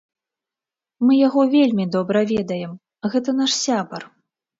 Мы 1.05 1.13
яго 1.27 1.41
вельмі 1.55 1.85
добра 1.95 2.23
ведаем, 2.31 2.73
гэта 3.17 3.29
наш 3.41 3.51
сябар. 3.67 4.01